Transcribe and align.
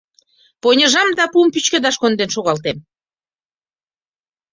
Поньыжам 0.61 1.09
да 1.17 1.25
пуым 1.31 1.49
пӱчкедаш 1.53 1.95
конден 2.01 2.29
шогалтем. 2.35 2.77